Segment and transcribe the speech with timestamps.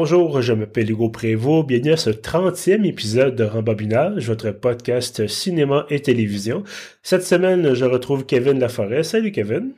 [0.00, 1.66] Bonjour, je m'appelle Hugo Prévost.
[1.66, 6.62] Bienvenue à ce 30e épisode de Rembobinage, votre podcast cinéma et télévision.
[7.02, 9.02] Cette semaine, je retrouve Kevin Laforêt.
[9.02, 9.72] Salut Kevin.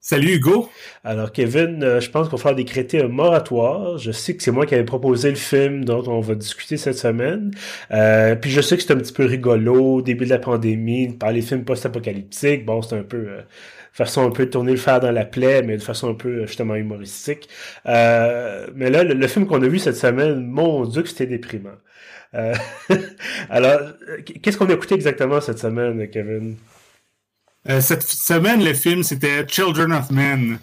[0.00, 0.68] Salut Hugo.
[1.04, 3.96] Alors Kevin, euh, je pense qu'on va falloir décréter un moratoire.
[3.96, 6.98] Je sais que c'est moi qui avais proposé le film dont on va discuter cette
[6.98, 7.52] semaine.
[7.92, 11.42] Euh, puis je sais que c'est un petit peu rigolo, début de la pandémie, parler
[11.42, 12.66] de films post-apocalyptiques.
[12.66, 13.42] Bon, c'est un peu euh,
[13.94, 16.46] façon un peu de tourner le fer dans la plaie, mais de façon un peu
[16.46, 17.48] justement humoristique.
[17.86, 21.76] Euh, mais là, le, film qu'on a vu cette semaine, mon Dieu, que c'était déprimant.
[22.34, 22.54] Euh,
[23.50, 23.80] alors,
[24.42, 26.56] qu'est-ce qu'on a écouté exactement cette semaine, Kevin?
[27.68, 30.58] Euh, cette semaine, le film, c'était Children of Men.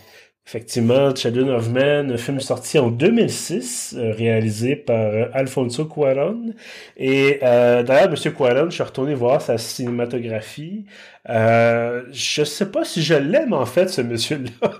[0.47, 6.53] Effectivement, Children of Men, un film sorti en 2006, euh, réalisé par euh, Alfonso Cuarón.
[6.97, 8.33] Et euh, d'ailleurs, M.
[8.33, 10.85] Cuarón, je suis retourné voir sa cinématographie.
[11.29, 14.71] Euh, je sais pas si je l'aime en fait, ce monsieur-là.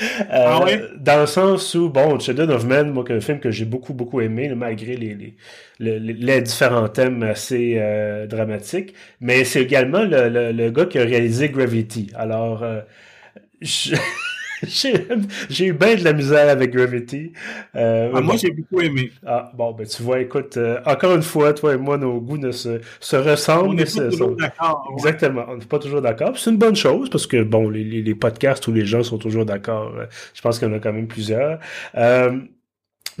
[0.30, 0.72] ah oui?
[0.98, 3.94] Dans le sens où, bon, Children of Men, moi, c'est un film que j'ai beaucoup,
[3.94, 5.36] beaucoup aimé, malgré les,
[5.80, 7.82] les, les, différents thèmes assez
[8.28, 8.94] dramatiques.
[9.20, 12.10] Mais c'est également le, le, le, gars qui a réalisé Gravity.
[12.14, 12.64] Alors,
[13.62, 13.96] je...
[15.48, 17.32] j'ai eu bien de la misère avec Gravity.
[17.76, 19.10] Euh, ah, moi, j'ai beaucoup aimé.
[19.26, 22.38] Ah, bon, ben tu vois, écoute, euh, encore une fois, toi et moi, nos goûts
[22.38, 23.70] ne se, se ressemblent.
[23.70, 24.88] On n'est pas toujours d'accord.
[24.94, 26.36] Exactement, on n'est pas toujours d'accord.
[26.38, 29.18] C'est une bonne chose parce que, bon, les, les, les podcasts où les gens sont
[29.18, 31.58] toujours d'accord, euh, je pense qu'il y en a quand même plusieurs.
[31.96, 32.40] Euh,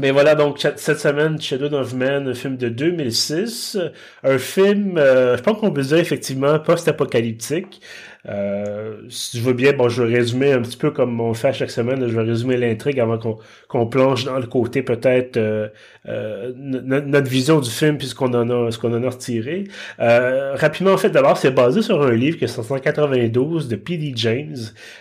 [0.00, 3.76] mais voilà, donc cette semaine, Shadow of Man, un film de 2006,
[4.22, 7.82] un film, euh, je pense qu'on peut dire effectivement post-apocalyptique,
[8.28, 11.48] euh, si je veux bien, bon, je vais résumer un petit peu comme on fait
[11.48, 12.06] à chaque semaine.
[12.06, 15.68] Je vais résumer l'intrigue avant qu'on qu'on plonge dans le côté peut-être euh,
[16.08, 19.64] euh notre vision du film puisqu'on en a ce qu'on en a retiré.
[19.98, 24.12] Euh, rapidement, en fait, d'abord, c'est basé sur un livre qui est 1992 de P.D.
[24.16, 24.56] James.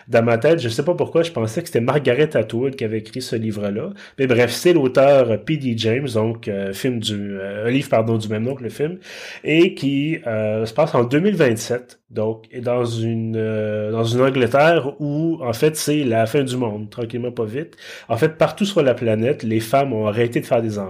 [0.08, 3.00] Dans ma tête, je sais pas pourquoi, je pensais que c'était Margaret Atwood qui avait
[3.00, 3.92] écrit ce livre-là.
[4.18, 5.76] Mais bref, c'est l'auteur P.D.
[5.78, 8.98] James, donc film du un livre pardon du même nom que le film,
[9.44, 15.54] et qui se passe en 2027 donc, dans une euh, dans une Angleterre où en
[15.54, 17.78] fait c'est la fin du monde, tranquillement pas vite.
[18.08, 20.89] En fait, partout sur la planète, les femmes ont arrêté de faire des enfants.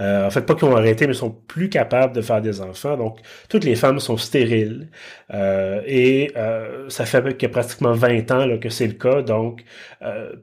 [0.00, 2.96] Euh, en fait, pas qu'ils ont arrêté, mais sont plus capables de faire des enfants.
[2.96, 4.88] Donc, toutes les femmes sont stériles.
[5.32, 6.32] Euh, et
[6.88, 9.22] ça fait que pratiquement 20 ans là, que c'est le cas.
[9.22, 9.64] Donc,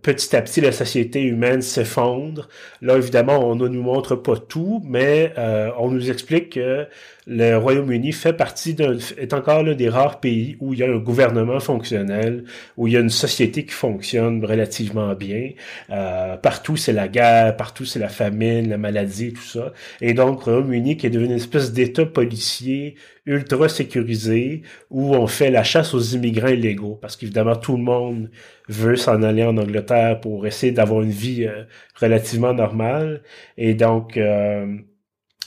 [0.02, 2.48] petit à petit, la société humaine s'effondre.
[2.82, 5.34] Là, évidemment, on ne nous montre pas tout, mais
[5.78, 6.88] on nous explique que
[7.30, 10.88] le Royaume-Uni fait partie d'un, est encore l'un des rares pays où il y a
[10.88, 12.44] un gouvernement fonctionnel,
[12.76, 15.52] où il y a une société qui fonctionne relativement bien.
[15.92, 19.74] Euh, partout c'est la guerre, partout c'est la famine, la maladie, tout ça.
[20.02, 22.96] Et donc Royaume-Uni qui est devenu une espèce d'État policier
[23.28, 28.32] ultra sécurisé où on fait la chasse aux immigrants illégaux parce qu'évidemment tout le monde
[28.68, 31.66] veut s'en aller en Angleterre pour essayer d'avoir une vie euh,
[32.02, 33.22] relativement normale
[33.56, 34.66] et donc euh,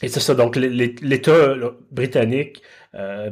[0.03, 1.55] et c'est ça, donc l'État
[1.91, 2.63] britannique
[2.95, 3.31] euh,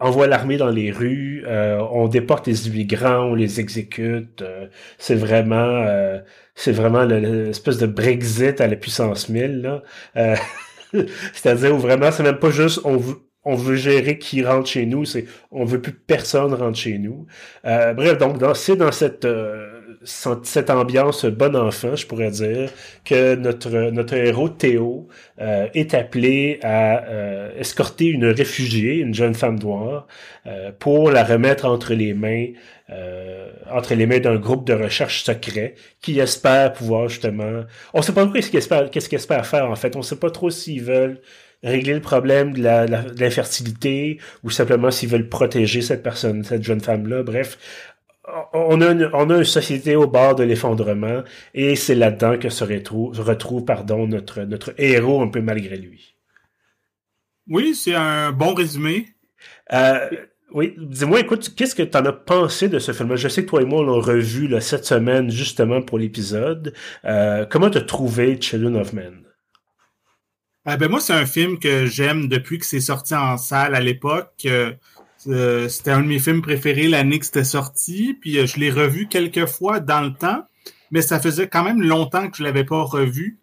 [0.00, 4.42] envoie l'armée dans les rues, euh, on déporte les immigrants, on les exécute.
[4.42, 4.66] Euh,
[4.98, 5.86] c'est vraiment,
[6.54, 9.82] c'est vraiment l'espèce de Brexit à la puissance 1000 là.
[11.32, 14.86] C'est-à-dire où vraiment, c'est même pas juste on veut, on veut gérer qui rentre chez
[14.86, 17.26] nous, c'est on veut plus personne rentre chez nous.
[17.64, 19.26] bref, donc c'est dans cette
[20.06, 22.70] cette ambiance bon enfant, je pourrais dire,
[23.04, 25.08] que notre notre héros Théo
[25.40, 30.06] euh, est appelé à euh, escorter une réfugiée, une jeune femme noire,
[30.46, 32.46] euh, pour la remettre entre les mains
[33.68, 37.64] entre les mains d'un groupe de recherche secret qui espère pouvoir justement.
[37.92, 39.96] On sait pas trop qu'est-ce qu'ils espèrent, qu'est-ce qu'ils espèrent faire en fait.
[39.96, 41.20] On sait pas trop s'ils veulent
[41.64, 42.62] régler le problème de
[43.20, 47.24] l'infertilité ou simplement s'ils veulent protéger cette personne, cette jeune femme-là.
[47.24, 47.58] Bref,
[48.52, 51.22] on a, une, on a une société au bord de l'effondrement
[51.54, 56.16] et c'est là-dedans que se retrouve, retrouve pardon, notre, notre héros un peu malgré lui.
[57.48, 59.06] Oui, c'est un bon résumé.
[59.72, 60.08] Euh,
[60.52, 63.50] oui, dis-moi, écoute, qu'est-ce que tu en as pensé de ce film Je sais que
[63.50, 66.72] toi et moi, on l'a revu là, cette semaine justement pour l'épisode.
[67.04, 69.22] Euh, comment t'as trouvé Children of Men?
[70.64, 73.80] Ah, ben moi, c'est un film que j'aime depuis que c'est sorti en salle à
[73.80, 74.48] l'époque.
[75.28, 78.16] Euh, c'était un de mes films préférés l'année que c'était sorti.
[78.20, 80.44] Puis euh, je l'ai revu quelques fois dans le temps,
[80.90, 83.38] mais ça faisait quand même longtemps que je l'avais pas revu.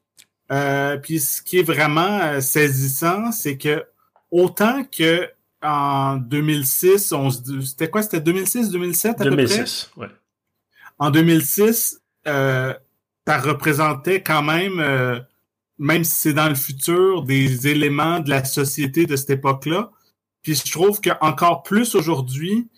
[0.51, 3.83] Euh, puis ce qui est vraiment saisissant, c'est que
[4.31, 5.29] autant que
[5.61, 8.03] en 2006, on c'était quoi?
[8.03, 10.07] C'était 2006, 2007 à 2006, peu près?
[10.07, 10.13] ouais.
[10.99, 12.73] En 2006, euh,
[13.25, 15.23] ça représentait quand même,
[15.79, 19.91] même si c'est dans le futur, des éléments de la société de cette époque-là
[20.43, 22.69] puis je trouve qu'encore plus aujourd'hui,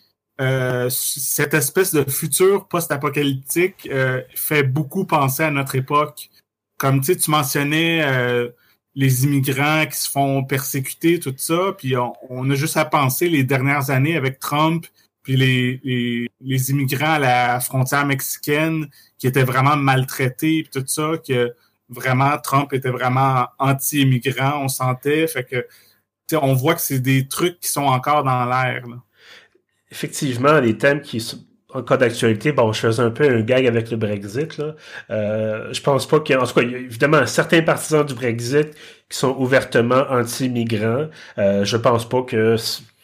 [0.41, 6.29] euh, cette espèce de futur post-apocalyptique euh, fait beaucoup penser à notre époque.
[6.77, 8.49] Comme tu mentionnais euh,
[8.95, 11.95] les immigrants qui se font persécuter, tout ça, puis
[12.29, 14.85] on, a juste à penser les dernières années avec Trump,
[15.23, 18.87] puis les, les, immigrants à la frontière mexicaine
[19.17, 21.55] qui étaient vraiment maltraités, puis tout ça, que
[21.89, 25.65] vraiment Trump était vraiment anti-immigrant, on sentait, fait que
[26.33, 28.83] on voit que c'est des trucs qui sont encore dans l'air.
[29.91, 31.39] Effectivement, les thèmes qui sont
[31.75, 34.57] en cas d'actualité, bon, je faisais un peu un gag avec le Brexit.
[34.57, 34.75] Là.
[35.09, 37.61] Euh, je pense pas qu'il y a, en tout cas, il y a évidemment certains
[37.61, 38.73] partisans du Brexit
[39.09, 41.07] qui sont ouvertement anti-migrants.
[41.37, 42.55] Euh, je pense pas que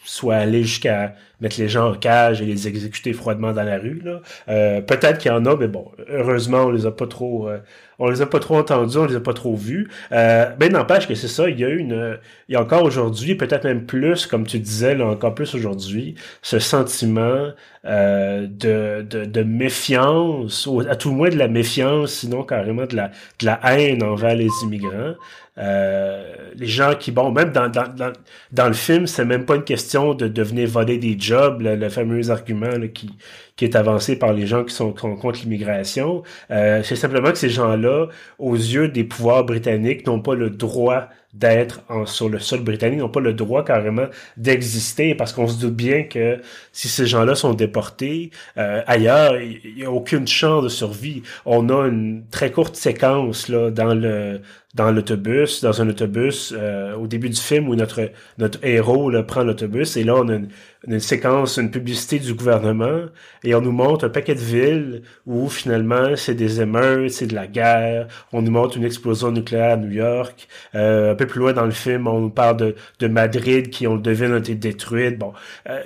[0.04, 4.00] soit allé jusqu'à mettre les gens en cage et les exécuter froidement dans la rue.
[4.04, 4.20] Là.
[4.48, 7.58] Euh, peut-être qu'il y en a, mais bon, heureusement, on les a pas trop, euh,
[7.98, 9.90] on les a pas trop entendus, on les a pas trop vus.
[10.12, 12.18] Euh, n'empêche que c'est ça, il y a une,
[12.48, 16.14] il y a encore aujourd'hui, peut-être même plus, comme tu disais, là, encore plus aujourd'hui,
[16.42, 17.50] ce sentiment
[17.84, 22.86] euh, de, de, de, méfiance, ou à tout le moins de la méfiance, sinon carrément
[22.86, 23.08] de la,
[23.40, 25.14] de la haine envers les immigrants.
[25.58, 28.12] Euh, les gens qui, bon, même dans, dans,
[28.52, 32.30] dans, le film, c'est même pas une question de, devenir voler des jobs, le, fameux
[32.30, 33.10] argument qui,
[33.56, 36.22] qui est avancé par les gens qui sont, contre l'immigration.
[36.50, 38.08] Euh, c'est simplement que ces gens-là,
[38.38, 43.08] aux yeux des pouvoirs britanniques, n'ont pas le droit d'être sur le sol britannique, n'ont
[43.08, 44.06] pas le droit carrément
[44.36, 46.40] d'exister, parce qu'on se doute bien que
[46.72, 51.22] si ces gens-là sont déportés euh, ailleurs, il n'y a aucune chance de survie.
[51.46, 54.40] On a une très courte séquence là dans le
[54.74, 59.22] dans l'autobus, dans un autobus, euh, au début du film où notre notre héros là,
[59.22, 60.48] prend l'autobus et là on a une,
[60.86, 63.06] une, séquence, une publicité du gouvernement
[63.44, 67.34] et on nous montre un paquet de villes où finalement c'est des émeutes, c'est de
[67.34, 68.08] la guerre.
[68.32, 70.48] On nous montre une explosion nucléaire à New York.
[70.74, 73.86] Euh, un peu plus loin dans le film, on nous parle de, de Madrid qui
[73.86, 75.18] on le devine a été détruite.
[75.18, 75.32] Bon,
[75.68, 75.80] euh,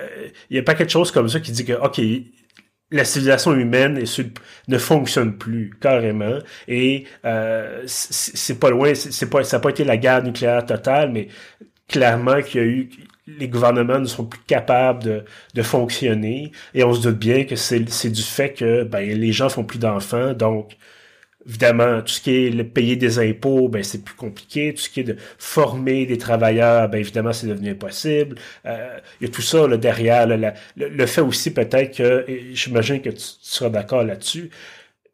[0.49, 2.01] il y a un paquet de choses comme ça qui dit que ok
[2.91, 4.01] la civilisation humaine
[4.67, 9.83] ne fonctionne plus carrément et euh, c'est pas loin c'est pas ça n'a pas été
[9.83, 11.27] la guerre nucléaire totale mais
[11.89, 12.89] clairement qu'il y a eu
[13.27, 17.55] les gouvernements ne sont plus capables de, de fonctionner et on se doute bien que
[17.55, 20.77] c'est du fait que ben, les gens font plus d'enfants donc
[21.47, 24.73] Évidemment, tout ce qui est le payer des impôts, ben c'est plus compliqué.
[24.73, 28.35] Tout ce qui est de former des travailleurs, ben évidemment, c'est devenu impossible.
[28.65, 30.27] Euh, il y a tout ça là, derrière.
[30.27, 34.49] le, fait aussi peut-être que, j'imagine que tu, seras d'accord là-dessus,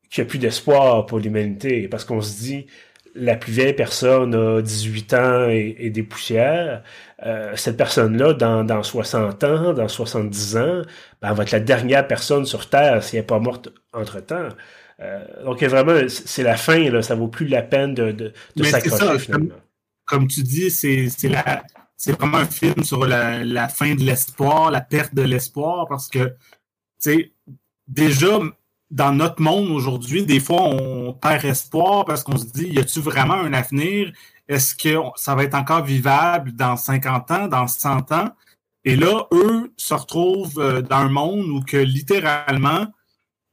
[0.10, 1.88] qu'il n'y a plus d'espoir pour l'humanité.
[1.88, 2.66] Parce qu'on se dit,
[3.16, 6.84] la plus vieille personne a 18 ans et, des poussières.
[7.26, 10.82] Euh, cette personne-là, dans, dans 60 ans, dans 70 ans,
[11.22, 14.50] ben, elle va être la dernière personne sur Terre si elle n'est pas morte entre-temps.
[15.00, 19.20] Euh, donc vraiment, c'est la fin, là, ça vaut plus la peine de, de, s'accrocher
[19.20, 19.56] finalement.
[20.06, 21.64] Comme, tu dis, c'est la
[21.96, 26.10] c'est vraiment un film sur la, la fin de l'espoir, la perte de l'espoir, parce
[26.10, 26.34] que tu
[27.00, 27.32] sais,
[27.88, 28.40] déjà
[28.94, 33.00] dans notre monde aujourd'hui, des fois on perd espoir parce qu'on se dit, y a-tu
[33.00, 34.14] vraiment un avenir?
[34.48, 38.30] Est-ce que ça va être encore vivable dans 50 ans, dans 100 ans?
[38.86, 42.86] Et là, eux se retrouvent euh, dans un monde où que littéralement,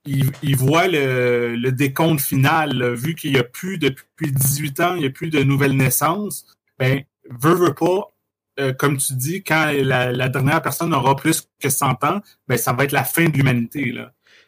[0.04, 5.06] il, voit le, décompte final, vu qu'il n'y a plus, depuis 18 ans, il n'y
[5.06, 6.46] a plus de nouvelles naissances,
[6.78, 8.10] ben, veut, veut pas,
[8.58, 12.72] euh, comme tu dis, quand la, dernière personne aura plus que 100 ans, ben, ça
[12.72, 13.94] va être la fin de l'humanité.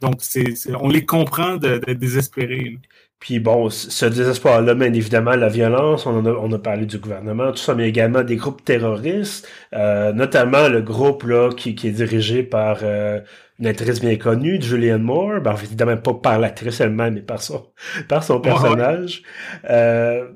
[0.02, 2.78] Donc, c'est, on les comprend d'être désespérés.
[3.22, 7.52] Puis bon, ce désespoir-là mène évidemment la violence, on, a, on a parlé du gouvernement,
[7.52, 11.92] tout ça, mais également des groupes terroristes, euh, notamment le groupe là qui, qui est
[11.92, 13.20] dirigé par euh,
[13.60, 17.68] une actrice bien connue, Julianne Moore, ben, évidemment pas par l'actrice elle-même, mais par son,
[18.08, 19.22] par son personnage.
[19.70, 20.26] Euh,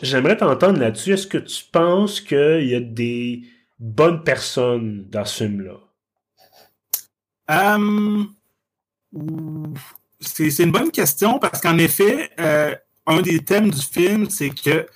[0.00, 1.12] j'aimerais t'entendre là-dessus.
[1.12, 3.42] Est-ce que tu penses qu'il y a des
[3.78, 5.76] bonnes personnes dans ce film-là?
[7.48, 8.35] Um,
[10.20, 12.74] c'est une bonne question parce qu'en effet, euh,
[13.06, 14.86] un des thèmes du film, c'est que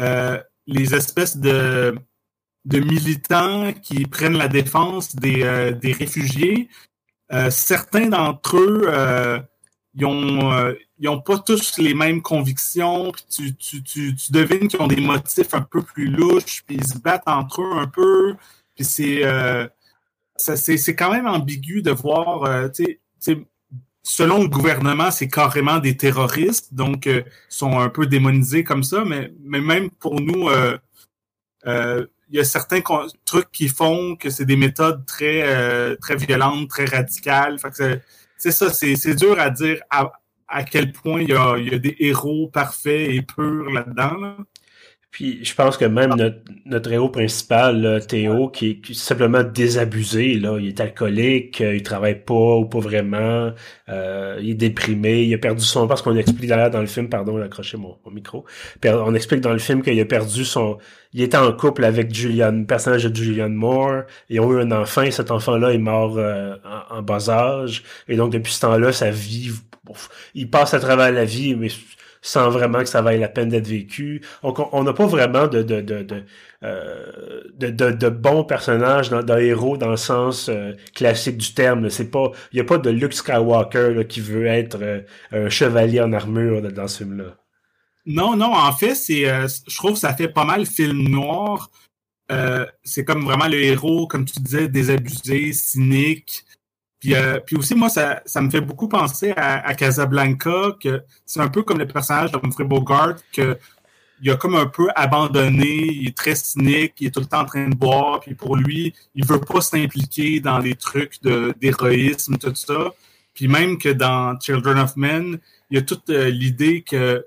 [0.00, 1.94] euh, les espèces de,
[2.64, 6.68] militants qui prennent la défense des, euh, réfugiés,
[7.50, 8.90] certains d'entre eux,
[9.94, 13.12] ils ont, ils ont pas tous les mêmes convictions.
[13.28, 13.54] Tu,
[14.30, 17.72] devines qu'ils ont des motifs un peu plus louches, puis ils se battent entre eux
[17.76, 18.34] un peu.
[18.74, 19.22] Puis c'est
[20.96, 22.70] quand même ambigu de voir,
[24.02, 29.04] selon le gouvernement, c'est carrément des terroristes, donc euh, sont un peu démonisés comme ça,
[29.04, 30.76] mais, mais même pour nous, euh,
[31.66, 32.80] euh, il y a certains
[33.24, 37.58] trucs qui font que c'est des méthodes très très violentes, très radicales.
[38.36, 41.78] c'est ça, c'est dur à dire à, quel point il y a, il y a
[41.80, 44.36] des héros parfaits et purs là-dedans.
[45.10, 50.56] Puis je pense que même notre, notre héros principal, Théo, qui est, simplement désabusé, là,
[50.60, 53.50] il est alcoolique, euh, il travaille pas ou pas vraiment,
[53.88, 55.88] euh, il est déprimé, il a perdu son...
[55.88, 58.44] Parce qu'on explique d'ailleurs dans le film, pardon, j'ai accroché mon, micro,
[58.84, 60.78] on explique dans le film qu'il a perdu son...
[61.12, 64.70] Il était en couple avec Julian, le personnage de Julian Moore, ils ont eu un
[64.70, 68.60] enfant, et cet enfant-là est mort euh, en, en, bas âge, et donc depuis ce
[68.60, 69.50] temps-là, sa vie...
[70.34, 71.66] Il passe à travers la vie, mais
[72.22, 74.22] sans vraiment que ça vaille la peine d'être vécu.
[74.42, 76.24] Donc, on n'a pas vraiment de de de de,
[76.62, 81.88] euh, de, de, bons personnages d'un héros dans le sens euh, classique du terme.
[81.88, 85.00] C'est pas, il y a pas de Luke Skywalker là, qui veut être euh,
[85.32, 87.36] un chevalier en armure dans ce film-là.
[88.04, 91.70] Non, non, en fait, c'est, je trouve que ça fait pas mal film noir.
[92.82, 96.44] c'est comme vraiment le héros, comme tu disais, désabusé, cynique,
[97.00, 101.40] puis, euh, aussi, moi, ça, ça me fait beaucoup penser à, à Casablanca, que c'est
[101.40, 103.58] un peu comme le personnage d'Humphrey Bogart, que
[104.22, 107.40] il a comme un peu abandonné, il est très cynique, il est tout le temps
[107.40, 111.54] en train de boire, puis pour lui, il veut pas s'impliquer dans les trucs de,
[111.60, 112.92] d'héroïsme, tout ça.
[113.32, 115.38] Puis même que dans Children of Men,
[115.70, 117.24] il y a toute euh, l'idée que,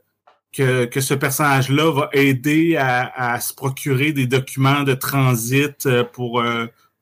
[0.52, 6.04] que, que ce personnage-là va aider à, à, se procurer des documents de transit euh,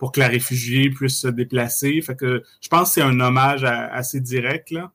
[0.02, 2.02] pour que la réfugiée puisse se déplacer.
[2.02, 4.92] Fait que je pense que c'est un hommage assez direct, là.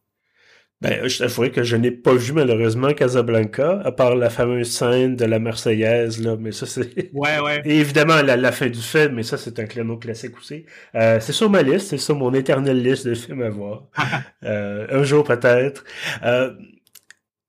[0.80, 5.14] Ben, je t'avouerais que je n'ai pas vu malheureusement Casablanca, à part la fameuse scène
[5.14, 7.10] de la Marseillaise, là, mais ça c'est...
[7.14, 7.62] Ouais, ouais.
[7.64, 10.66] Et évidemment, la, fin du film, mais ça c'est un clin classique aussi.
[10.96, 13.84] Euh, c'est sur ma liste, c'est sur mon éternelle liste de films à voir.
[14.44, 15.84] euh, un jour peut-être.
[16.24, 16.50] Euh,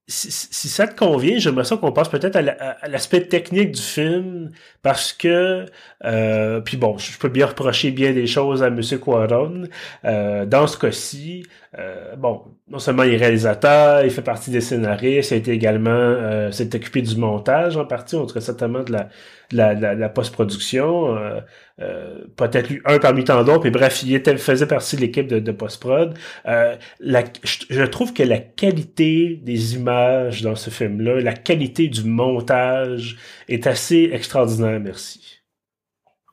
[0.10, 4.52] si, si, ça te convient, j'aimerais ça qu'on passe peut-être à l'aspect technique du film,
[4.82, 5.66] parce que,
[6.06, 8.82] euh, puis bon, je peux bien reprocher bien des choses à M.
[9.04, 9.64] Quaron.
[10.06, 11.44] Euh, dans ce cas-ci,
[11.78, 15.52] euh, bon, non seulement il est réalisateur, il fait partie des scénaristes, il a été
[15.52, 19.10] également, euh, s'est occupé du montage en partie, on dirait certainement de la,
[19.52, 21.16] la, la, post-production.
[21.18, 21.40] Euh,
[21.80, 25.52] euh, peut-être un parmi tant d'autres, mais bref, il était, faisait partie de l'équipe de,
[25.52, 26.18] post-prod.
[26.48, 33.18] Euh, je, trouve que la qualité des images dans ce film-là, la qualité du montage
[33.48, 35.42] est assez extraordinaire, merci.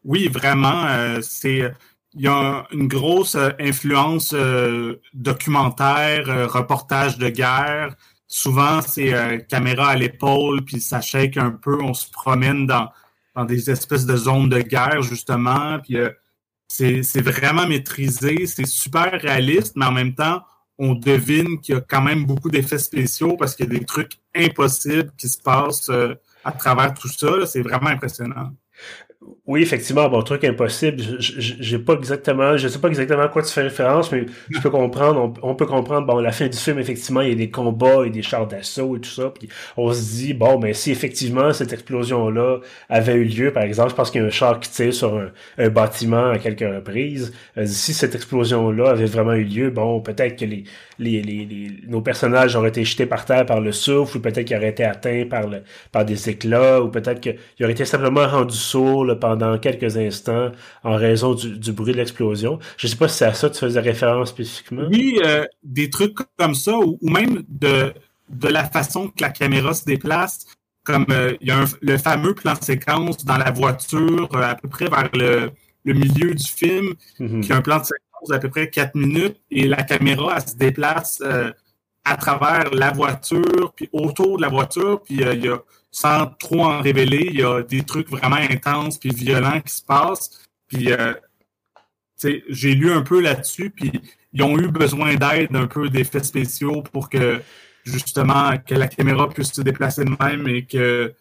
[0.02, 1.70] Oui, vraiment, euh, c'est
[2.16, 4.32] il y a une grosse influence
[5.14, 7.96] documentaire, reportage de guerre.
[8.28, 9.12] Souvent, c'est
[9.48, 12.88] caméra à l'épaule, puis ça shake un peu, on se promène dans,
[13.34, 15.78] dans des espèces de zones de guerre, justement.
[15.80, 16.10] Puis euh,
[16.68, 20.42] c'est vraiment maîtrisé, c'est super réaliste, mais en même temps,
[20.78, 23.84] on devine qu'il y a quand même beaucoup d'effets spéciaux parce qu'il y a des
[23.84, 27.46] trucs impossibles qui se passent euh, à travers tout ça.
[27.46, 28.52] C'est vraiment impressionnant.
[29.46, 33.52] Oui, effectivement, bon, truc impossible, j'ai pas exactement, je sais pas exactement à quoi tu
[33.52, 37.20] fais référence, mais je peux comprendre, on, peut comprendre, bon, la fin du film, effectivement,
[37.20, 40.00] il y a des combats et des chars d'assaut et tout ça, puis on se
[40.00, 44.24] dit, bon, mais si effectivement cette explosion-là avait eu lieu, par exemple, parce qu'il y
[44.24, 45.20] a un char qui tire sur
[45.58, 50.36] un, bâtiment à quelques reprises, euh, si cette explosion-là avait vraiment eu lieu, bon, peut-être
[50.38, 50.64] que les,
[50.98, 54.56] les, les, nos personnages auraient été jetés par terre par le souffle, ou peut-être qu'ils
[54.56, 58.56] auraient été atteints par le, par des éclats, ou peut-être qu'ils auraient été simplement rendus
[58.56, 60.52] sourds, pendant quelques instants
[60.84, 62.60] en raison du, bruit de l'explosion.
[62.76, 64.84] Je sais pas si c'est à ça que tu faisais référence spécifiquement.
[64.88, 67.92] Oui, euh, des trucs comme ça, ou, même de,
[68.28, 70.46] de la façon que la caméra se déplace.
[70.84, 74.68] Comme euh, il y a le fameux plan séquence dans la voiture, euh, à peu
[74.68, 75.50] près vers le,
[75.84, 77.40] milieu du film, mhm.
[77.40, 80.48] qui a un plan de séquence d'à peu près quatre minutes, et la caméra, elle
[80.48, 81.22] se déplace
[82.04, 85.58] à travers la voiture, puis autour de la voiture, puis il y a
[85.94, 89.82] sans trop en révéler, il y a des trucs vraiment intenses puis violents qui se
[89.82, 90.42] passent.
[90.66, 91.14] Puis, euh,
[92.48, 93.92] j'ai lu un peu là-dessus, puis
[94.32, 97.40] ils ont eu besoin d'aide un peu d'effets spéciaux pour que
[97.84, 101.14] justement que la caméra puisse se déplacer de même et que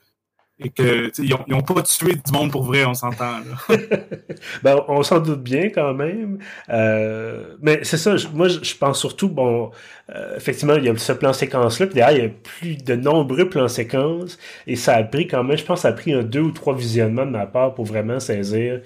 [0.60, 3.39] et que ils n'ont pas tué du monde pour vrai, on s'entend.
[4.63, 6.38] ben, on s'en doute bien quand même.
[6.69, 9.72] Euh, mais c'est ça, moi je pense surtout, bon,
[10.13, 12.95] euh, effectivement, il y a ce plan séquence-là, puis derrière, il y a plus de
[12.95, 16.24] nombreux plans séquences, et ça a pris quand même, je pense, ça a pris un
[16.24, 18.81] deux ou trois visionnements de ma part pour vraiment saisir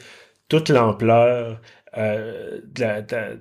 [0.50, 1.60] toute l'ampleur
[1.98, 2.60] euh,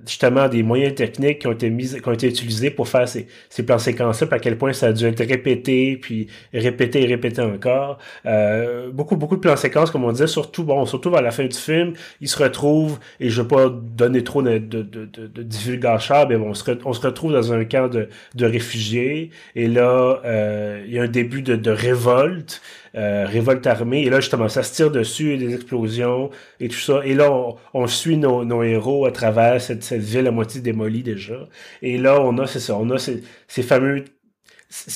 [0.05, 3.27] justement des moyens techniques qui ont été mis, qui ont été utilisés pour faire ces,
[3.49, 7.41] ces plans séquences-là, à quel point ça a dû être répété, puis répété et répété
[7.41, 7.99] encore.
[8.25, 11.45] Euh, beaucoup, beaucoup de plans séquences, comme on disait, surtout, bon, surtout vers la fin
[11.45, 16.27] du film, ils se retrouvent, et je veux pas donner trop de, de, de, de,
[16.29, 20.21] mais bon, on se, on se retrouve dans un camp de, de réfugiés, et là,
[20.25, 22.61] euh, il y a un début de, de révolte,
[22.97, 24.03] euh, révolte armée.
[24.03, 27.01] Et là, justement, ça se tire dessus, des explosions et tout ça.
[27.05, 27.31] Et là,
[27.73, 31.47] on, suit nos, nos, héros à travers cette, cette, ville à moitié démolie déjà.
[31.81, 34.03] Et là, on a, c'est ça, on a ces, ces fameux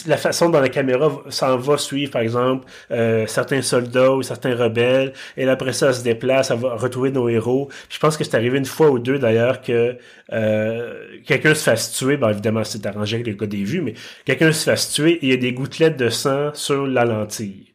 [0.06, 4.54] la façon dont la caméra s'en va suivre, par exemple, euh, certains soldats ou certains
[4.56, 7.70] rebelles, et après ça, elle se déplace, elle va retrouver nos héros.
[7.90, 9.98] je pense que c'est arrivé une fois ou deux, d'ailleurs, que
[10.34, 12.18] euh, quelqu'un se fasse tuer.
[12.18, 13.94] Bon, évidemment, c'est arrangé avec les cas des vues, mais
[14.26, 17.71] quelqu'un se fasse tuer et il y a des gouttelettes de sang sur la lentille.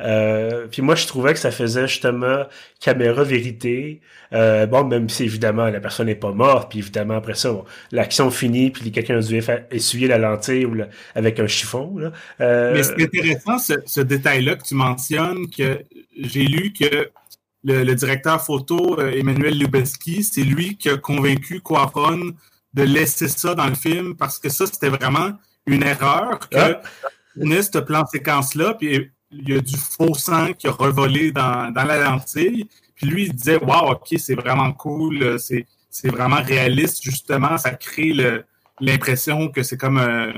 [0.00, 2.44] Euh, puis moi, je trouvais que ça faisait justement
[2.80, 4.00] caméra vérité.
[4.32, 7.52] Euh, bon, même si évidemment la personne n'est pas morte, puis évidemment après ça,
[7.92, 10.76] l'action finit, puis quelqu'un a dû essuyer la lentille ou
[11.14, 11.98] avec un chiffon.
[11.98, 12.12] Là.
[12.40, 15.80] Euh, Mais c'est intéressant ce, détail-là que tu mentionnes, que
[16.16, 17.10] j'ai lu que
[17.64, 22.32] le, directeur photo, Emmanuel Lubelski, c'est lui qui a convaincu Quaron
[22.72, 25.32] de laisser ça dans le film parce que ça, c'était vraiment
[25.66, 26.82] une erreur que ah.
[27.36, 31.84] ce plan séquence-là, puis il y a du faux sang qui a revolé dans, dans
[31.84, 32.68] la lentille.
[32.94, 37.70] Puis lui, il disait Waouh, ok, c'est vraiment cool, c'est, c'est vraiment réaliste, justement, ça
[37.72, 38.12] crée
[38.80, 40.32] l'impression que c'est comme un,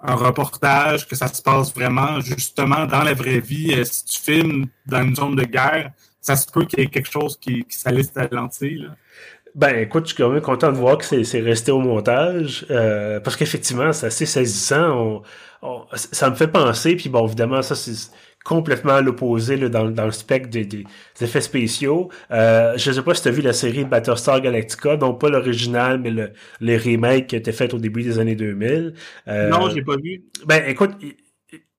[0.00, 3.74] un, reportage, que ça se passe vraiment justement dans la vraie vie.
[3.74, 6.86] Euh, si tu filmes dans une zone de guerre, ça se peut qu'il y ait
[6.86, 8.88] quelque chose qui, qui salisse ta lentille.
[9.54, 13.18] Ben écoute, je suis quand même content de voir que c'est resté au montage, euh,
[13.18, 15.22] parce qu'effectivement, c'est assez saisissant.
[15.94, 18.10] Ça me fait penser, puis bon, évidemment, ça c'est
[18.44, 20.84] complètement à l'opposé dans, dans le spectre des, des,
[21.20, 22.10] effets spéciaux.
[22.30, 26.00] Euh, je sais pas si tu as vu la série Battlestar Galactica, donc pas l'original,
[26.00, 28.94] mais le, les remakes qui étaient faits au début des années 2000.
[29.28, 30.24] Euh, non, j'ai pas vu.
[30.46, 30.92] Ben écoute,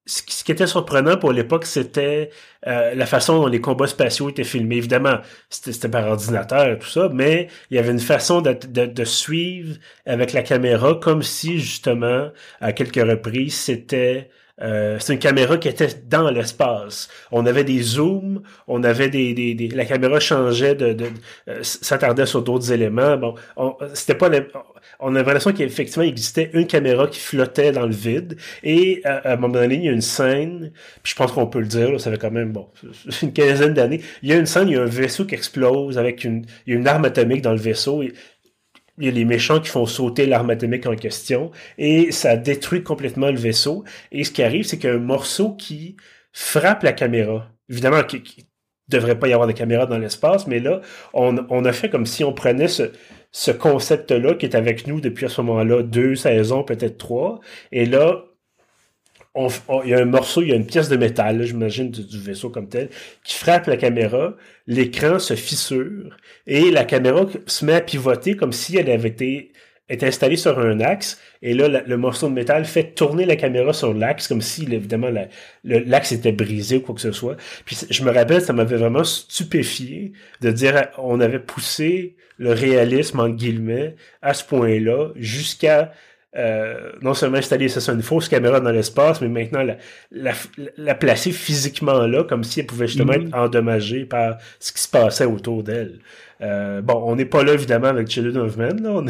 [0.06, 2.30] ce qui était surprenant pour l'époque, c'était
[2.68, 4.78] euh, la façon dont les combats spatiaux étaient filmés.
[4.78, 8.86] Évidemment, c'était par ordinateur et tout ça, mais il y avait une façon de, de,
[8.86, 14.30] de, suivre avec la caméra comme si, justement, à quelques reprises, c'était
[14.62, 17.10] euh, c'est une caméra qui était dans l'espace.
[17.32, 21.06] On avait des zooms, on avait des, des, des la caméra changeait de, de
[21.48, 23.18] euh, s'attardait sur d'autres éléments.
[23.18, 23.36] Bon,
[23.94, 24.30] c'était pas
[25.00, 29.34] on avait l'impression qu'effectivement il existait une caméra qui flottait dans le vide et à,
[29.34, 30.72] un moment donné il y a une scène,
[31.04, 32.68] puis je pense qu'on peut le dire, ça fait quand même bon
[33.22, 34.02] une quinzaine d'années.
[34.22, 36.74] Il y a une scène, il y a un vaisseau qui explose avec une il
[36.74, 38.04] y a une arme atomique dans le vaisseau
[38.98, 42.84] il y a les méchants qui font sauter l'arme atomique en question et ça détruit
[42.84, 43.84] complètement le vaisseau.
[44.12, 45.96] Et ce qui arrive, c'est qu'il y a un morceau qui
[46.34, 47.50] frappe la caméra.
[47.70, 50.82] Évidemment, qui, ne devrait pas y avoir de caméra dans l'espace, mais là,
[51.14, 52.92] on, on, a fait comme si on prenait ce,
[53.32, 57.40] ce concept-là qui est avec nous depuis à ce moment-là deux saisons, peut-être trois,
[57.72, 58.26] et là,
[59.36, 62.50] il y a un morceau, il y a une pièce de métal, j'imagine, du, vaisseau
[62.50, 62.90] comme tel,
[63.24, 64.36] qui frappe la caméra,
[64.68, 66.18] l'écran se fissure
[66.48, 69.52] et la caméra se met à pivoter comme si elle avait été
[69.92, 73.74] est installée sur un axe et là le morceau de métal fait tourner la caméra
[73.74, 75.10] sur l'axe comme si évidemment
[75.66, 77.36] l'axe était brisé ou quoi que ce soit.
[77.66, 83.20] Puis je me rappelle ça m'avait vraiment stupéfié de dire on avait poussé le réalisme
[83.20, 85.92] en guillemets à ce point-là jusqu'à
[86.38, 89.64] euh, non seulement installer ça une fausse caméra dans l'espace, mais maintenant
[90.12, 90.34] la,
[90.78, 93.28] la, placer physiquement là, comme si elle pouvait justement mm-hmm.
[93.28, 96.00] être endommagée par ce qui se passait autour d'elle.
[96.42, 99.04] Euh, bon, on n'est pas là évidemment avec Children of Men, là.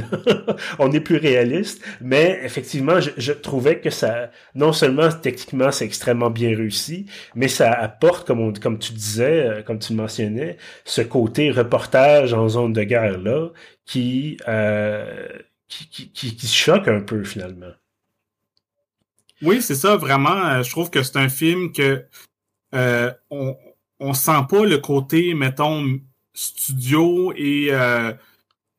[0.80, 6.30] On, est plus réaliste, mais effectivement, je, trouvais que ça, non seulement techniquement c'est extrêmement
[6.30, 7.06] bien réussi,
[7.36, 11.52] mais ça apporte, comme on, comme tu disais, euh, comme tu le mentionnais, ce côté
[11.52, 13.50] reportage en zone de guerre là,
[13.86, 15.28] qui euh,
[15.72, 17.72] qui, choque un peu finalement.
[19.42, 20.46] Oui, c'est ça, vraiment.
[20.46, 22.06] Euh, je trouve que c'est un film que
[22.76, 23.56] euh, on,
[24.00, 26.00] on sent pas le côté, mettons,
[26.34, 28.14] studio et euh,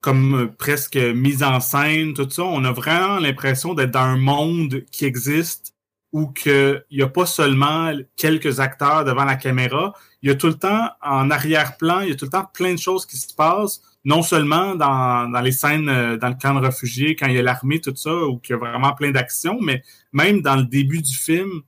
[0.01, 2.45] comme presque mise en scène, tout ça.
[2.45, 5.75] On a vraiment l'impression d'être dans un monde qui existe
[6.13, 10.49] où qu'il n'y a pas seulement quelques acteurs devant la caméra, il y a tout
[10.49, 13.35] le temps en arrière-plan, il y a tout le temps plein de choses qui se
[13.35, 17.35] passent non seulement dans, dans les scènes euh, dans le camp de réfugiés, quand il
[17.35, 20.57] y a l'armée, tout ça, où il y a vraiment plein d'actions, mais même dans
[20.57, 21.63] le début du film,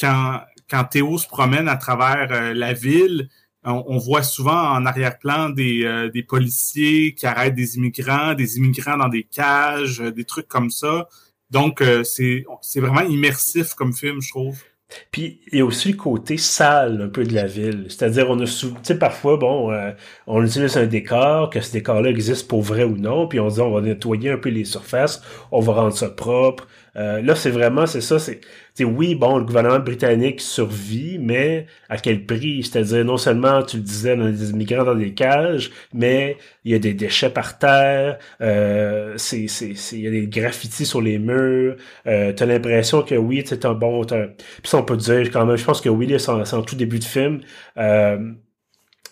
[0.00, 3.28] quand, quand Théo se promène à travers euh, la ville,
[3.68, 8.96] on, voit souvent en arrière-plan des, euh, des policiers qui arrêtent des immigrants, des immigrants
[8.96, 11.08] dans des cages, des trucs comme ça.
[11.50, 12.44] Donc, c'est
[12.76, 14.62] vraiment immersif comme film, je trouve.
[15.10, 17.86] Puis il y a aussi le côté sale un peu de la ville.
[17.88, 19.90] C'est-à-dire, on a tu sais, parfois, bon, euh,
[20.26, 23.60] on utilise un décor, que ce décor-là existe pour vrai ou non, puis on dit
[23.60, 27.50] on va nettoyer un peu les surfaces, on va rendre ça propre, euh, là, c'est
[27.50, 28.40] vraiment, c'est ça, c'est,
[28.84, 32.62] oui, bon, le gouvernement britannique survit, mais à quel prix?
[32.62, 36.72] C'est-à-dire, non seulement, tu le disais, on a des immigrants dans des cages, mais il
[36.72, 41.02] y a des déchets par terre, euh, c'est, c'est, il y a des graffitis sur
[41.02, 44.16] les murs, euh, t'as l'impression que oui, c'est un bon, puis
[44.64, 47.04] ça, on peut dire quand même, je pense que oui, c'est en, tout début de
[47.04, 47.40] film,
[47.76, 48.32] euh,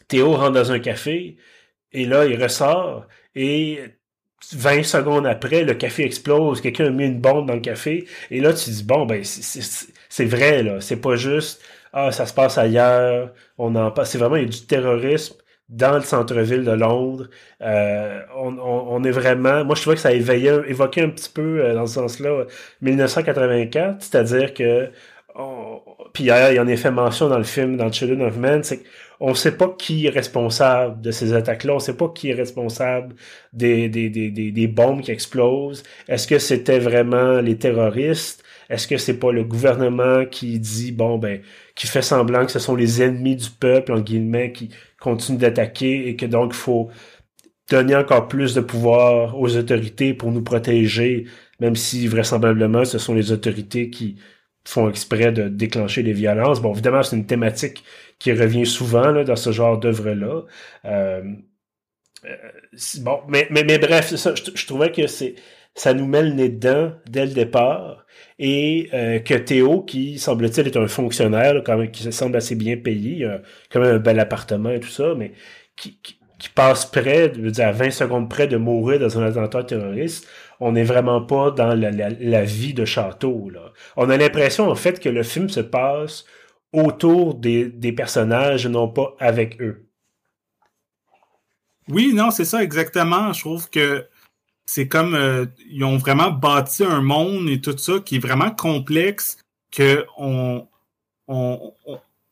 [0.08, 1.36] Théo rentre dans un café,
[1.92, 3.80] et là, il ressort, et
[4.52, 8.40] 20 secondes après, le café explose, quelqu'un a mis une bombe dans le café, et
[8.40, 10.80] là, tu dis, bon, ben, c'est vrai, là.
[10.80, 14.10] C'est pas juste, ah, ça se passe ailleurs, on en passe.
[14.10, 15.36] C'est vraiment, il y a du terrorisme
[15.68, 17.28] dans le centre-ville de Londres.
[17.62, 19.64] Euh, on, est vraiment...
[19.64, 22.44] Moi, je trouvais que ça éveillait, évoquait un petit peu, euh, dans ce sens-là,
[22.82, 24.90] 1984, c'est-à-dire que...
[26.12, 28.82] puis il y en a fait mention dans le film, dans Children of Men, c'est
[29.24, 32.28] on ne sait pas qui est responsable de ces attaques-là, on ne sait pas qui
[32.28, 33.14] est responsable
[33.54, 35.82] des, des, des, des, bombes qui explosent.
[36.08, 38.44] Est-ce que c'était vraiment les terroristes?
[38.68, 41.40] Est-ce que c'est pas le gouvernement qui dit, bon, ben,
[41.74, 44.68] qui fait semblant que ce sont les ennemis du peuple, en guillemets, qui
[45.00, 46.90] continuent d'attaquer et que donc il faut
[47.70, 51.24] donner encore plus de pouvoir aux autorités pour nous protéger,
[51.60, 54.16] même si vraisemblablement ce sont les autorités qui
[54.66, 56.60] font exprès de déclencher des violences.
[56.60, 57.84] Bon, évidemment, c'est une thématique
[58.18, 60.42] qui revient souvent là, dans ce genre d'œuvre-là.
[60.86, 61.22] Euh,
[62.24, 62.36] euh,
[63.00, 65.34] bon, mais, mais, mais bref, ça, je, trouvais que c'est
[65.76, 68.06] ça nous met le nez dedans dès le départ
[68.38, 72.76] et euh, que Théo, qui semble-t-il est un fonctionnaire, quand même, qui semble assez bien
[72.76, 73.28] payé,
[73.70, 75.32] quand même un bel appartement et tout ça, mais
[75.76, 76.16] qui, qui,
[76.54, 80.28] passe près, je veux dire, à 20 secondes près de mourir dans un attentat terroriste,
[80.60, 83.50] on n'est vraiment pas dans la, vie de Château.
[83.96, 86.24] On a l'impression, en fait, que le film se passe
[86.72, 89.86] autour des, des personnages, non pas avec eux.
[91.88, 93.32] Oui, non, c'est ça exactement.
[93.32, 94.06] Je trouve que
[94.66, 98.50] c'est comme euh, ils ont vraiment bâti un monde et tout ça qui est vraiment
[98.50, 99.38] complexe
[99.70, 100.66] que on,
[101.28, 101.74] on,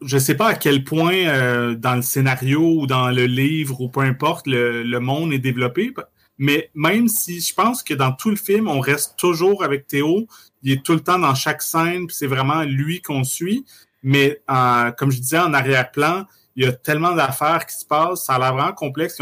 [0.05, 3.89] je sais pas à quel point euh, dans le scénario ou dans le livre ou
[3.89, 5.93] peu importe le, monde est développé
[6.39, 10.27] mais même si je pense que dans tout le film on reste toujours avec Théo
[10.63, 13.65] il est tout le temps dans chaque scène c'est vraiment lui qu'on suit
[14.03, 14.43] mais
[14.97, 18.39] comme je disais, en arrière-plan, il y a tellement d'affaires qui se passent, ça a
[18.39, 19.19] l'air vraiment complexe.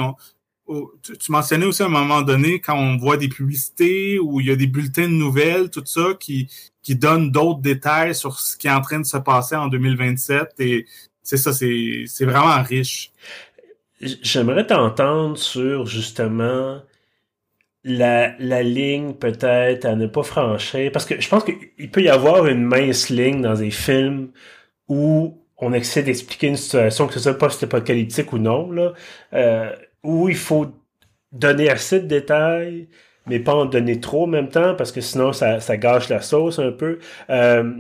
[0.67, 4.47] Oh, tu, mentionnais aussi à un moment donné quand on voit des publicités ou il
[4.47, 6.49] y a des bulletins de nouvelles, tout ça, qui,
[6.83, 10.55] qui donnent d'autres détails sur ce qui est en train de se passer en 2027.
[10.61, 10.87] Et
[11.23, 13.13] c'est ça, c'est vraiment riche.
[14.01, 16.81] J'aimerais t'entendre sur justement
[17.85, 20.93] la, la ligne peut-être à ne pas franchir.
[20.93, 24.31] Parce que je pense qu'il peut y avoir une mince ligne dans des films
[24.89, 28.93] où on essaie d'expliquer une situation, que ce soit post-apocalyptique ou non, là,
[29.35, 29.71] euh,
[30.03, 30.67] où il faut
[31.33, 32.89] donner assez de détails,
[33.27, 36.23] mais pas en donner trop en même temps, parce que sinon ça, ça gâche la
[36.23, 36.99] sauce un peu.
[37.29, 37.75] Euh,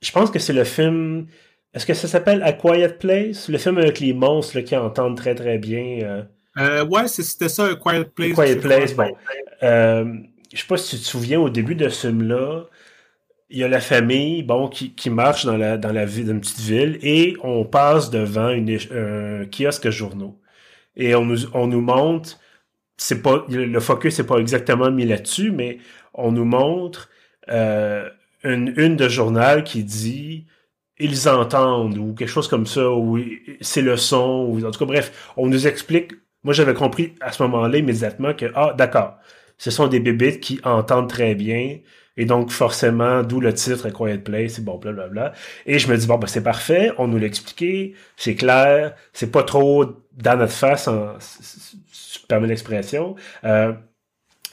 [0.00, 1.26] je pense que c'est le film...
[1.74, 3.48] Est-ce que ça s'appelle A Quiet Place?
[3.50, 6.00] Le film avec les monstres là, qui entendent très très bien.
[6.02, 6.22] Euh...
[6.58, 8.32] Euh, ouais, c'était ça, Quiet Place.
[8.34, 9.14] Quiet Place, bon.
[9.62, 10.14] Euh,
[10.52, 12.64] je sais pas si tu te souviens, au début de ce film-là,
[13.50, 16.40] il y a la famille, bon, qui, qui marche dans la, dans la ville, d'une
[16.40, 20.38] petite ville, et on passe devant une, un kiosque journaux.
[20.96, 22.38] Et on nous, on nous montre,
[22.96, 25.78] c'est pas, le focus n'est pas exactement mis là-dessus, mais
[26.14, 27.08] on nous montre
[27.48, 28.08] euh,
[28.44, 30.46] une, une de journal qui dit
[30.98, 33.18] ils entendent ou quelque chose comme ça ou
[33.60, 36.12] c'est le son ou en tout cas bref on nous explique
[36.48, 39.18] moi j'avais compris à ce moment-là immédiatement que ah d'accord
[39.58, 41.80] ce sont des bébites qui entendent très bien
[42.18, 45.32] et donc, forcément, d'où le titre A Quiet Place, c'est bon, blablabla.
[45.66, 49.30] Et je me dis, bon, ben, c'est parfait, on nous l'a expliqué, c'est clair, c'est
[49.30, 49.84] pas trop
[50.14, 53.14] dans notre face, en, si permets l'expression.
[53.44, 53.72] Euh,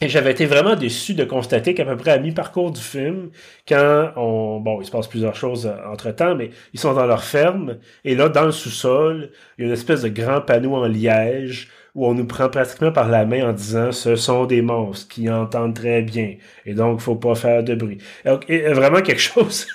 [0.02, 3.32] et j'avais été vraiment déçu de constater qu'à peu près à mi-parcours du film,
[3.68, 7.24] quand on, bon, il se passe plusieurs choses entre temps, mais ils sont dans leur
[7.24, 10.86] ferme, et là, dans le sous-sol, il y a une espèce de grand panneau en
[10.86, 15.08] liège où on nous prend pratiquement par la main en disant ce sont des monstres
[15.08, 17.98] qui entendent très bien et donc faut pas faire de bruit.
[18.26, 19.68] Donc, vraiment quelque chose.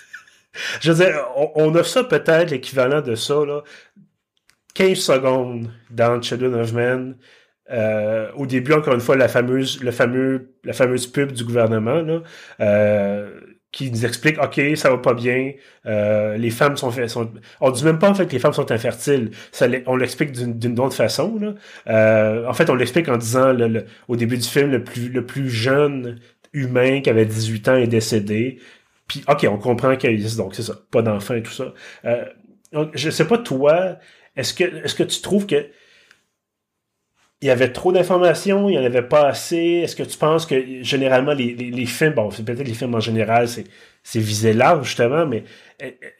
[0.80, 3.62] Je veux dire, on, a ça peut-être l'équivalent de ça là.
[4.74, 7.16] 15 secondes dans Children of Men.
[7.70, 12.02] Euh, au début, encore une fois, la fameuse, le fameux, la fameuse pub du gouvernement,
[12.02, 12.22] là,
[12.60, 13.40] euh,
[13.72, 15.52] qui nous explique ok ça va pas bien
[15.86, 16.92] euh, les femmes sont,
[17.60, 19.30] on dit même pas en fait que les femmes sont infertiles.
[19.52, 21.54] Ça on l'explique d'une autre façon là.
[21.86, 25.24] Euh, en fait on l'explique en disant le, au début du film le plus le
[25.24, 26.20] plus jeune
[26.52, 28.58] humain qui avait 18 ans est décédé.
[29.06, 31.72] Puis ok on comprend qu'il donc c'est ça pas d'enfant et tout ça.
[32.04, 32.24] Euh,
[32.94, 33.98] je sais pas toi
[34.36, 35.66] est-ce que est-ce que tu trouves que
[37.42, 39.82] il y avait trop d'informations, il n'y en avait pas assez.
[39.82, 43.00] Est-ce que tu penses que généralement les, les, films, bon, c'est peut-être les films en
[43.00, 43.64] général, c'est,
[44.02, 45.44] c'est visé large justement, mais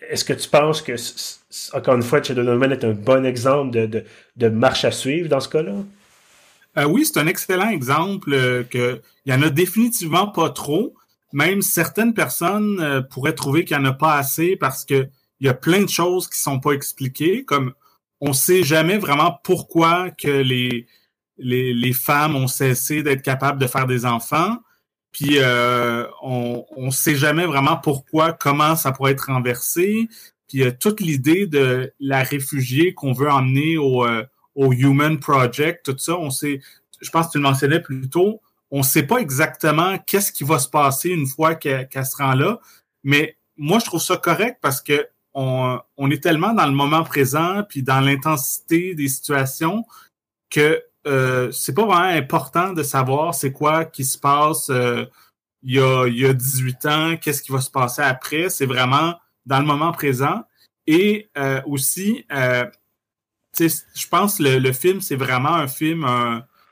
[0.08, 0.94] est-ce que tu penses que,
[1.76, 4.04] encore une fois, Donovan est un bon exemple de, de,
[4.36, 5.74] de, marche à suivre dans ce cas-là?
[6.78, 10.94] Euh, oui, c'est un excellent exemple euh, que il y en a définitivement pas trop.
[11.32, 15.08] Même certaines personnes euh, pourraient trouver qu'il n'y en a pas assez parce que
[15.40, 17.72] il y a plein de choses qui sont pas expliquées, comme
[18.20, 20.86] on sait jamais vraiment pourquoi que les
[21.40, 24.58] les, femmes ont cessé d'être capables de faire des enfants.
[25.12, 30.08] Puis euh, on ne sait jamais vraiment pourquoi, comment ça pourrait être renversé.
[30.48, 34.24] Puis euh, toute l'idée de la réfugiée qu'on veut emmener au, euh,
[34.54, 36.60] au Human Project, tout ça, on sait,
[37.00, 40.44] je pense que tu le mentionnais plus tôt, on ne sait pas exactement qu'est-ce qui
[40.44, 42.60] va se passer une fois qu'elle se rend là.
[43.02, 47.04] Mais moi, je trouve ça correct parce que on, on est tellement dans le moment
[47.04, 49.84] présent puis dans l'intensité des situations
[50.50, 55.06] que euh, c'est pas vraiment important de savoir c'est quoi qui se passe euh,
[55.62, 58.48] il, y a, il y a 18 ans, qu'est-ce qui va se passer après.
[58.50, 59.14] C'est vraiment
[59.46, 60.42] dans le moment présent.
[60.86, 62.26] Et euh, aussi,
[63.58, 66.06] je pense que le, le film, c'est vraiment un film,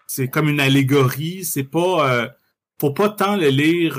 [0.07, 1.45] c'est comme une allégorie.
[1.45, 2.29] C'est pas,
[2.81, 3.99] faut pas tant le lire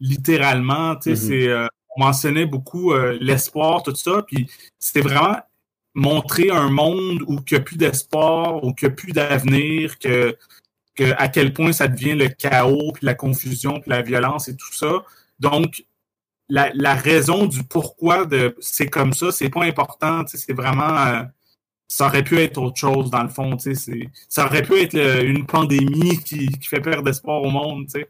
[0.00, 0.94] littéralement.
[0.94, 1.16] Mm-hmm.
[1.16, 4.22] C'est, on mentionnait beaucoup l'espoir, tout ça.
[4.26, 4.50] Puis
[4.80, 5.36] c'était vraiment
[5.94, 9.98] montrer un monde où il n'y a plus d'espoir, où il n'y a plus d'avenir,
[9.98, 10.36] que,
[10.94, 14.56] que à quel point ça devient le chaos, puis la confusion, puis la violence et
[14.56, 15.04] tout ça.
[15.40, 15.84] Donc,
[16.48, 20.24] la, raison du pourquoi de c'est comme ça, c'est pas important.
[20.26, 20.98] C'est vraiment.
[20.98, 21.22] Euh,
[21.88, 23.56] ça aurait pu être autre chose dans le fond.
[24.28, 27.88] Ça aurait pu être une pandémie qui, qui fait perdre d'espoir au monde.
[27.90, 28.08] sais.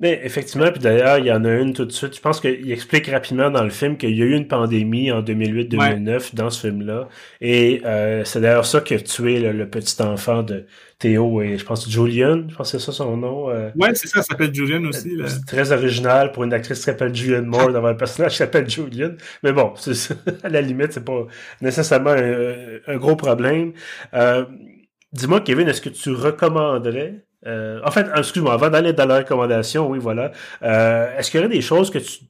[0.00, 2.14] Mais effectivement, puis d'ailleurs, il y en a une tout de suite.
[2.14, 5.22] Je pense qu'il explique rapidement dans le film qu'il y a eu une pandémie en
[5.22, 7.08] 2008-2009 dans ce film-là.
[7.40, 10.66] Et euh, c'est d'ailleurs ça qui a tué le petit enfant de
[11.00, 13.50] Théo et je pense Julian, je pense que c'est ça son nom.
[13.50, 15.16] Euh, ouais, c'est ça, ça s'appelle Julian aussi.
[15.16, 15.26] Là.
[15.28, 18.70] C'est très original pour une actrice qui s'appelle Julian Moore d'avoir un personnage qui s'appelle
[18.70, 19.14] Julian.
[19.42, 19.74] Mais bon,
[20.44, 21.26] à la limite, c'est pas
[21.60, 22.14] nécessairement
[22.86, 23.72] un, gros problème.
[24.14, 24.44] Euh,
[25.12, 29.88] Dis-moi, Kevin, est-ce que tu recommanderais euh, en fait, excuse-moi, avant d'aller dans la recommandation,
[29.88, 30.32] oui, voilà.
[30.62, 32.20] Euh, est-ce qu'il y aurait des choses que tu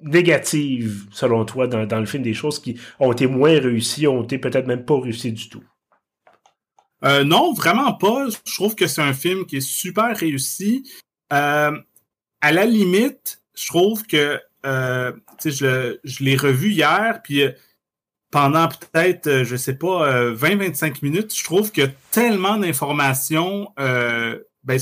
[0.00, 4.22] négatives, selon toi, dans, dans, le film, des choses qui ont été moins réussies, ont
[4.22, 5.64] été peut-être même pas réussies du tout?
[7.04, 8.26] Euh, non, vraiment pas.
[8.44, 10.90] Je trouve que c'est un film qui est super réussi.
[11.30, 11.72] à
[12.42, 17.42] la limite, je trouve que je, je l'ai revu hier, puis
[18.30, 24.38] pendant peut-être, je sais pas, 20-25 minutes, je trouve qu'il y a tellement d'informations euh,
[24.66, 24.78] ben,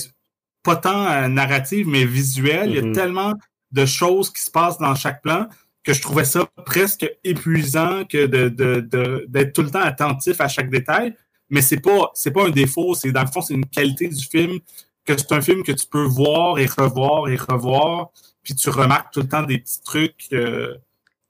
[0.65, 2.71] pas tant euh, narrative, mais visuelle.
[2.71, 2.95] Il y a mm-hmm.
[2.95, 3.35] tellement
[3.71, 5.49] de choses qui se passent dans chaque plan
[5.85, 10.49] que je trouvais ça presque épuisant que de, de, d'être tout le temps attentif à
[10.49, 11.15] chaque détail.
[11.51, 14.25] Mais c'est pas c'est pas un défaut, c'est dans le fond c'est une qualité du
[14.25, 14.59] film
[15.05, 18.09] que c'est un film que tu peux voir et revoir et revoir,
[18.43, 20.29] puis tu remarques tout le temps des petits trucs.
[20.33, 20.75] Euh,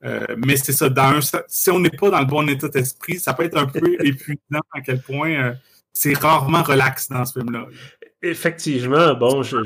[0.05, 3.35] euh, mais c'est ça, dans si on n'est pas dans le bon état d'esprit, ça
[3.35, 5.55] peut être un peu épuisant à quel point
[5.93, 7.67] c'est rarement relax dans ce film-là.
[8.27, 9.59] Effectivement, bon, je,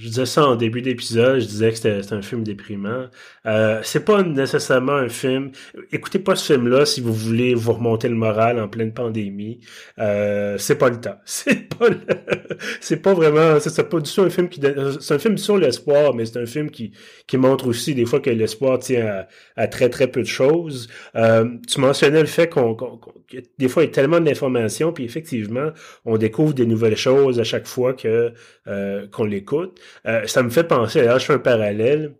[0.00, 3.08] disais ça en début d'épisode, je disais que c'était un film déprimant.
[3.44, 5.50] Euh, c'est pas nécessairement un film.
[5.92, 9.60] Écoutez pas ce film-là si vous voulez vous remonter le moral en pleine pandémie.
[9.98, 11.18] Euh, c'est pas le temps.
[11.26, 11.88] C'est pas,
[12.80, 13.60] c'est pas vraiment.
[13.60, 14.62] C'est pas du tout un film qui.
[15.00, 16.92] C'est un film sur l'espoir, mais c'est un film qui
[17.26, 19.26] qui montre aussi des fois que l'espoir tient
[19.56, 20.88] à, très très peu de choses.
[21.16, 22.76] Euh, tu mentionnais le fait qu'on,
[23.58, 25.70] des fois il y a tellement d'informations, puis effectivement
[26.04, 27.94] on découvre des nouvelles choses à chaque fois
[28.68, 29.80] euh, qu'on l'écoute.
[30.06, 32.16] Euh, ça me fait penser, là, je fais un parallèle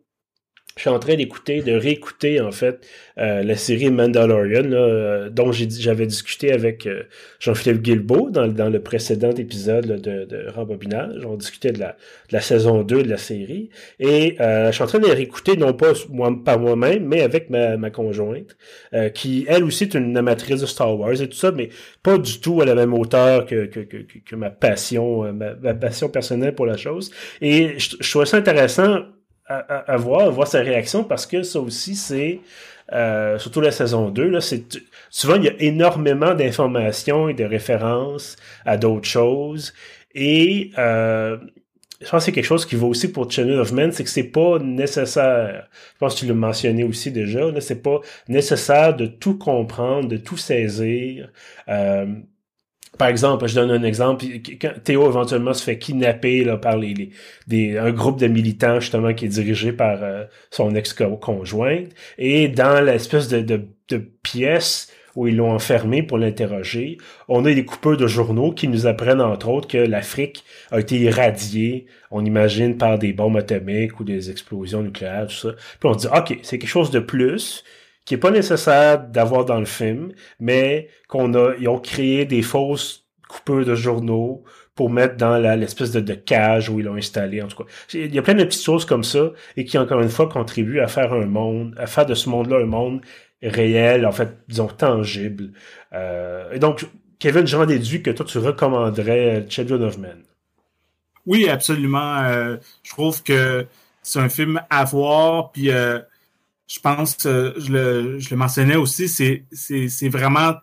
[0.76, 2.86] je suis en train d'écouter, de réécouter en fait
[3.16, 6.86] euh, la série Mandalorian, là, dont j'avais discuté avec
[7.40, 11.24] Jean-Philippe Guilbeault dans, dans, le précédent épisode de, de Rembobinage.
[11.24, 11.92] On discutait de la,
[12.28, 13.70] de la saison 2 de la série.
[14.00, 17.78] Et je suis en train de réécouter, non pas moi, par moi-même, mais avec ma,
[17.78, 18.58] ma conjointe,
[19.14, 21.70] qui elle aussi est une amatrice de Star Wars et tout ça, mais
[22.02, 25.72] pas du tout à la même hauteur que, que, que, que ma passion, ma, ma,
[25.72, 27.10] passion personnelle pour la chose.
[27.40, 29.04] Et je, je trouvais ça intéressant
[29.48, 32.40] à, voir, à voir sa réaction parce que ça aussi, c'est
[32.92, 34.78] euh, surtout la saison 2, là, c'est
[35.10, 39.74] souvent il y a énormément d'informations et de références à d'autres choses.
[40.14, 41.36] Et euh,
[42.00, 44.10] je pense que c'est quelque chose qui vaut aussi pour Channel of Men, c'est que
[44.10, 45.68] c'est pas nécessaire.
[45.94, 50.08] Je pense que tu l'as mentionné aussi déjà, là, c'est pas nécessaire de tout comprendre,
[50.08, 51.30] de tout saisir.
[51.68, 52.06] Euh,
[52.98, 54.24] par exemple, je donne un exemple.
[54.84, 60.02] Théo éventuellement se fait kidnapper par un groupe de militants justement qui est dirigé par
[60.02, 61.88] euh, son ex-conjointe.
[62.18, 67.54] Et dans l'espèce de, de, de pièce où ils l'ont enfermé pour l'interroger, on a
[67.54, 72.24] des coupeurs de journaux qui nous apprennent entre autres que l'Afrique a été irradiée, on
[72.24, 75.52] imagine, par des bombes atomiques ou des explosions nucléaires, tout ça.
[75.80, 77.64] Puis on dit, OK, c'est quelque chose de plus
[78.06, 82.40] qui est pas nécessaire d'avoir dans le film, mais qu'on a, ils ont créé des
[82.40, 84.44] fausses coupeurs de journaux
[84.76, 87.70] pour mettre dans l'espèce de, cage où ils l'ont installé, en tout cas.
[87.92, 90.80] Il y a plein de petites choses comme ça et qui, encore une fois, contribuent
[90.80, 93.00] à faire un monde, à faire de ce monde-là un monde
[93.42, 95.50] réel, en fait, disons, tangible.
[95.92, 96.86] Euh, et donc,
[97.18, 100.22] Kevin, j'en déduis que toi, tu recommanderais Children of Men.
[101.24, 102.22] Oui, absolument.
[102.84, 103.66] je trouve que
[104.02, 105.70] c'est un film à voir, puis
[106.66, 110.54] je pense, je, le, je le mentionnais aussi, c'est vraiment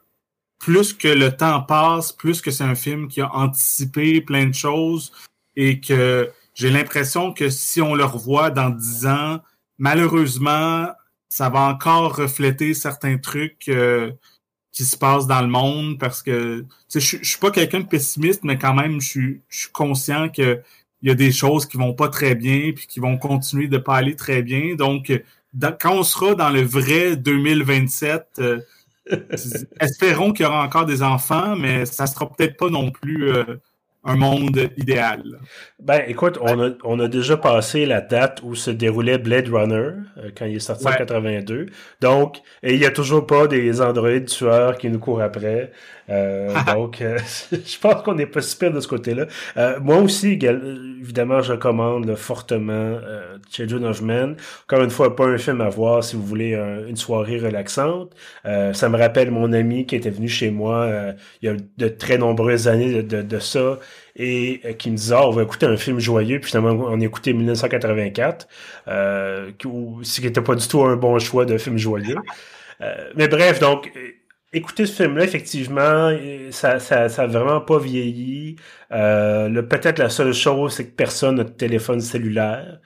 [0.60, 4.54] plus que le temps passe, plus que c'est un film qui a anticipé plein de
[4.54, 5.12] choses
[5.56, 9.42] et que j'ai l'impression que si on le revoit dans dix ans,
[9.78, 10.88] malheureusement,
[11.30, 14.12] ça va encore refléter certains trucs euh,
[14.72, 18.44] qui se passent dans le monde parce que je, je suis pas quelqu'un de pessimiste,
[18.44, 20.62] mais quand même, je suis, je suis conscient que
[21.02, 23.78] il y a des choses qui vont pas très bien puis qui vont continuer de
[23.78, 24.76] pas aller très bien.
[24.76, 25.12] Donc,
[25.80, 28.42] quand on sera dans le vrai 2027,
[29.80, 33.44] espérons qu'il y aura encore des enfants, mais ça sera peut-être pas non plus euh,
[34.06, 35.24] un monde idéal.
[35.80, 39.92] Ben, écoute, on a, on a déjà passé la date où se déroulait Blade Runner,
[40.18, 41.68] euh, quand il est sorti en 82.
[42.02, 45.72] Donc, et il n'y a toujours pas des androïdes tueurs qui nous courent après.
[46.10, 47.18] Euh, donc, euh,
[47.52, 49.26] je pense qu'on n'est pas super de ce côté-là.
[49.58, 54.36] Euh, moi aussi, évidemment, je recommande fortement euh, Children of Men.
[54.68, 56.54] Encore une fois, pas un film à voir si vous voulez
[56.88, 58.12] une soirée relaxante.
[58.44, 60.90] ça me rappelle mon ami qui était venu chez moi
[61.42, 63.80] il y a de très nombreuses années de, de, ça
[64.16, 67.04] et qui me disait oh, on va écouter un film joyeux puis finalement on a
[67.04, 68.48] écouté 1984
[68.88, 69.52] euh,
[70.04, 72.18] ce qui n'était pas du tout un bon choix de film joyeux
[73.16, 73.92] mais bref donc
[74.54, 76.12] écoutez ce film-là, effectivement,
[76.52, 78.56] ça, ça, ça a vraiment pas vieilli.
[78.92, 82.80] Euh, peut-être la seule chose, c'est que personne n'a de téléphone cellulaire.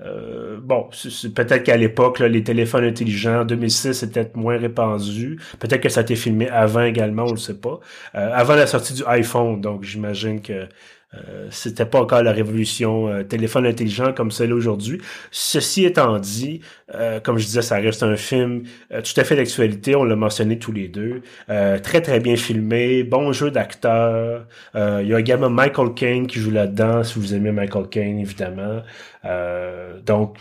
[0.00, 0.88] Euh, bon,
[1.34, 5.38] peut-être qu'à l'époque, les téléphones intelligents, en 2006, c'était moins répandu.
[5.60, 7.78] Peut-être que ça a été filmé avant également, on le sait pas.
[8.14, 10.68] Euh, avant la sortie du iPhone, donc j'imagine que
[11.14, 15.00] euh, c'était pas encore la révolution euh, téléphone intelligent comme celle aujourd'hui.
[15.30, 16.60] Ceci étant dit,
[16.94, 19.94] euh, comme je disais, ça reste un film tout à fait d'actualité.
[19.94, 21.22] On l'a mentionné tous les deux.
[21.82, 24.46] très très bien filmé, bon jeu d'acteur.
[24.74, 27.04] Il y a également Michael Caine qui joue là-dedans.
[27.04, 28.82] Si vous aimez Michael Caine, évidemment.
[30.04, 30.38] donc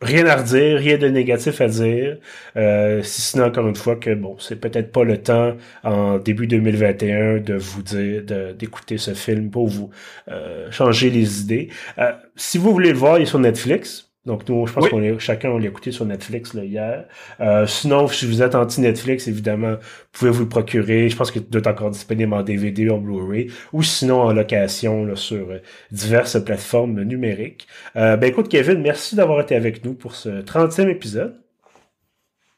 [0.00, 2.18] rien à redire, rien de négatif à dire,
[2.56, 6.18] euh, si ce n'est encore une fois que bon, c'est peut-être pas le temps en
[6.18, 8.22] début 2021 de vous dire
[8.54, 9.90] d'écouter ce film pour vous
[10.28, 11.68] euh, changer les idées.
[11.98, 14.05] Euh, si vous voulez le voir, il est sur Netflix.
[14.26, 17.04] Donc nous, je pense qu'on est chacun on l'a écouté sur Netflix là, hier.
[17.40, 19.78] Euh, sinon, si vous êtes anti-Netflix, évidemment, vous
[20.12, 21.08] pouvez vous le procurer.
[21.08, 24.32] Je pense qu'il doit être encore disponible en DVD ou en Blu-ray, ou sinon en
[24.32, 25.58] location là, sur euh,
[25.92, 27.68] diverses plateformes numériques.
[27.94, 31.45] Euh, ben écoute, Kevin, merci d'avoir été avec nous pour ce 30e épisode.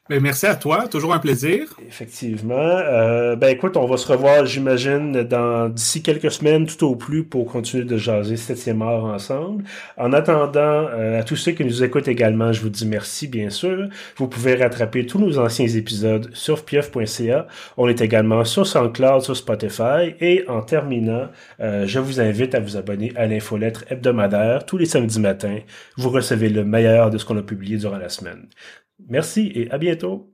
[0.09, 1.67] Ben, merci à toi, toujours un plaisir.
[1.87, 2.55] Effectivement.
[2.55, 7.23] Euh, ben écoute, on va se revoir, j'imagine, dans d'ici quelques semaines, tout au plus,
[7.23, 9.65] pour continuer de jaser septième art ensemble.
[9.97, 13.51] En attendant, euh, à tous ceux qui nous écoutent également, je vous dis merci, bien
[13.51, 13.87] sûr.
[14.17, 17.45] Vous pouvez rattraper tous nos anciens épisodes sur pieuf.ca.
[17.77, 20.15] On est également sur SoundCloud, sur Spotify.
[20.19, 21.27] Et en terminant,
[21.59, 25.59] euh, je vous invite à vous abonner à l'infolettre hebdomadaire tous les samedis matins.
[25.97, 28.47] Vous recevez le meilleur de ce qu'on a publié durant la semaine.
[29.07, 30.33] Merci et à bientôt.